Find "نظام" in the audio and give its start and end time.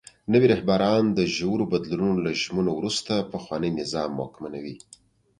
3.79-4.11